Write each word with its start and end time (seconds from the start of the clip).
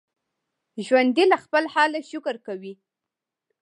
ژوندي 0.85 1.25
له 1.31 1.37
خپل 1.43 1.63
حاله 1.73 1.99
شکر 2.11 2.35
کوي 2.45 2.73